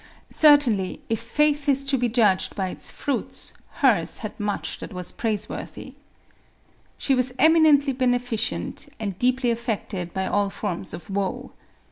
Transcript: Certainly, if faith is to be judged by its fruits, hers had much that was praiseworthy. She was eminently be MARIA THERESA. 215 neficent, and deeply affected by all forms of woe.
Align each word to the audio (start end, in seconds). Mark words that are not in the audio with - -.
Certainly, 0.31 0.99
if 1.09 1.19
faith 1.19 1.69
is 1.69 1.85
to 1.85 1.95
be 1.95 2.09
judged 2.09 2.55
by 2.55 2.69
its 2.69 2.89
fruits, 2.89 3.53
hers 3.85 4.17
had 4.25 4.39
much 4.39 4.79
that 4.79 4.91
was 4.93 5.11
praiseworthy. 5.11 5.93
She 6.97 7.13
was 7.13 7.35
eminently 7.37 7.93
be 7.93 8.07
MARIA 8.07 8.17
THERESA. 8.17 8.35
215 8.47 8.59
neficent, 8.59 8.95
and 8.99 9.19
deeply 9.19 9.51
affected 9.51 10.11
by 10.11 10.25
all 10.25 10.49
forms 10.49 10.95
of 10.95 11.07
woe. 11.11 11.51